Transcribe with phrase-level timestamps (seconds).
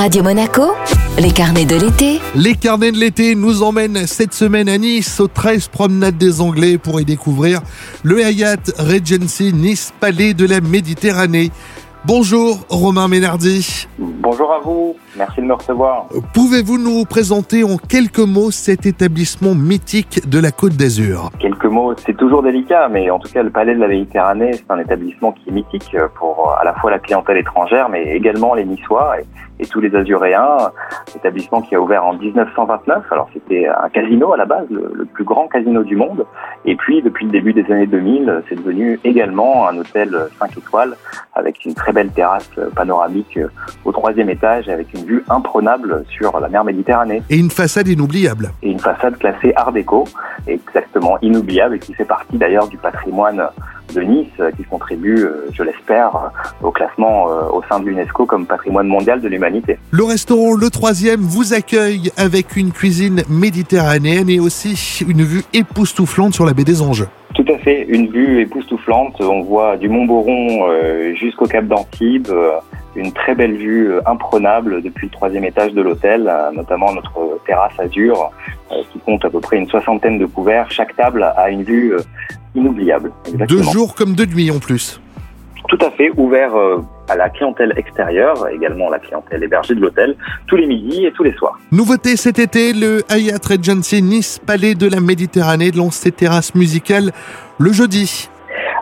[0.00, 0.62] Radio Monaco,
[1.18, 2.20] les carnets de l'été.
[2.34, 6.78] Les carnets de l'été nous emmènent cette semaine à Nice, aux 13 promenades des Anglais,
[6.78, 7.60] pour y découvrir
[8.02, 11.50] le Hyatt Regency Nice Palais de la Méditerranée.
[12.06, 13.86] Bonjour Romain Ménardi.
[13.98, 16.06] Bonjour à vous, merci de me recevoir.
[16.32, 21.28] Pouvez-vous nous présenter en quelques mots cet établissement mythique de la Côte d'Azur?
[21.38, 24.70] Quelques mots, c'est toujours délicat, mais en tout cas le Palais de la Méditerranée, c'est
[24.70, 28.64] un établissement qui est mythique pour à la fois la clientèle étrangère, mais également les
[28.64, 29.26] Niçois et,
[29.60, 30.72] et tous les Azuréens.
[31.14, 35.04] Établissement qui a ouvert en 1929, alors c'était un casino à la base, le, le,
[35.04, 36.24] plus grand casino du monde,
[36.64, 40.96] et puis depuis le début des années 2000, c'est devenu également un hôtel 5 étoiles
[41.34, 43.38] avec une très belle terrasse panoramique
[43.84, 47.22] au troisième étage avec une vue imprenable sur la mer Méditerranée.
[47.30, 48.50] Et une façade inoubliable.
[48.62, 50.04] Et une façade classée Art déco,
[50.46, 53.42] exactement inoubliable et qui fait partie d'ailleurs du patrimoine
[53.94, 56.30] de Nice qui contribue, je l'espère,
[56.62, 59.78] au classement au sein de l'UNESCO comme patrimoine mondial de l'humanité.
[59.90, 66.34] Le restaurant Le Troisième vous accueille avec une cuisine méditerranéenne et aussi une vue époustouflante
[66.34, 67.06] sur la baie des Anges.
[67.34, 69.20] Tout à fait, une vue époustouflante.
[69.20, 72.50] On voit du Mont-Boron euh, jusqu'au Cap d'Antibes, euh,
[72.96, 77.39] une très belle vue euh, imprenable depuis le troisième étage de l'hôtel, euh, notamment notre
[77.50, 78.30] terrasse Azur,
[78.70, 80.70] euh, qui compte à peu près une soixantaine de couverts.
[80.70, 81.94] Chaque table a une vue
[82.54, 83.12] inoubliable.
[83.26, 83.60] Exactement.
[83.60, 85.00] Deux jours comme deux nuits en plus.
[85.68, 86.52] Tout à fait, ouvert
[87.08, 91.22] à la clientèle extérieure, également la clientèle hébergée de l'hôtel, tous les midis et tous
[91.22, 91.58] les soirs.
[91.70, 97.10] Nouveauté cet été, le Hyatt Regency Nice Palais de la Méditerranée lance ses terrasses musicales
[97.58, 98.28] le jeudi.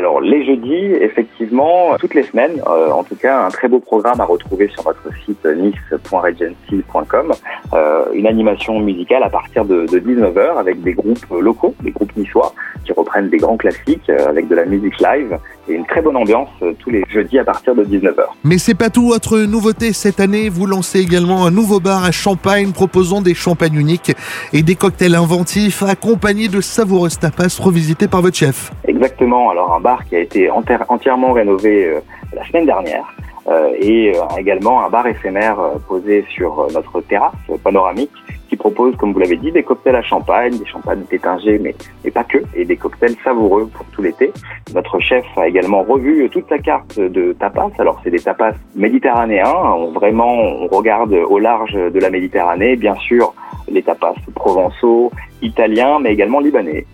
[0.00, 4.18] Alors les jeudis, effectivement, toutes les semaines, euh, en tout cas, un très beau programme
[4.18, 7.32] à retrouver sur notre site nice.regency.com.
[7.74, 12.16] Euh, une animation musicale à partir de, de 19h avec des groupes locaux, des groupes
[12.16, 12.54] niçois,
[12.90, 15.38] qui reprennent des grands classiques euh, avec de la musique live
[15.68, 18.24] et une très bonne ambiance euh, tous les jeudis à partir de 19h.
[18.44, 22.10] Mais c'est pas tout, autre nouveauté cette année, vous lancez également un nouveau bar à
[22.10, 24.12] Champagne proposant des champagnes uniques
[24.52, 28.72] et des cocktails inventifs accompagnés de savoureuses tapas revisitées par votre chef.
[28.86, 32.00] Exactement, alors un bar qui a été entièrement rénové euh,
[32.34, 33.04] la semaine dernière.
[33.80, 35.56] Et également un bar éphémère
[35.88, 37.32] posé sur notre terrasse
[37.64, 38.12] panoramique
[38.60, 42.24] propose, comme vous l'avez dit, des cocktails à champagne, des champagnes étingés, mais, mais pas
[42.24, 44.32] que, et des cocktails savoureux pour tout l'été.
[44.74, 47.70] Notre chef a également revu toute sa carte de tapas.
[47.78, 52.96] Alors c'est des tapas méditerranéens, on, vraiment on regarde au large de la Méditerranée, bien
[52.96, 53.34] sûr
[53.68, 55.10] les tapas provençaux,
[55.42, 56.86] italiens, mais également libanais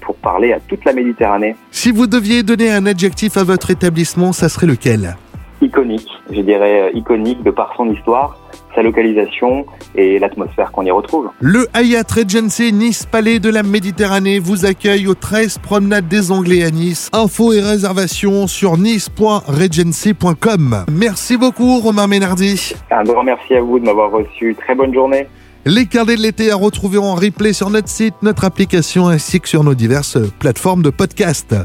[0.00, 1.54] pour parler à toute la Méditerranée.
[1.70, 5.16] Si vous deviez donner un adjectif à votre établissement, ça serait lequel?
[5.60, 8.38] Iconique, je dirais iconique de par son histoire,
[8.74, 11.30] sa localisation et l'atmosphère qu'on y retrouve.
[11.40, 16.64] Le Hyatt Regency Nice Palais de la Méditerranée vous accueille au 13 Promenade des Anglais
[16.64, 17.10] à Nice.
[17.12, 20.84] Infos et réservations sur nice.regency.com.
[20.92, 22.74] Merci beaucoup Romain Ménardi.
[22.90, 24.54] Un grand merci à vous de m'avoir reçu.
[24.54, 25.26] Très bonne journée.
[25.64, 29.48] Les carnets de l'été à retrouver en replay sur notre site, notre application ainsi que
[29.48, 31.56] sur nos diverses plateformes de podcast.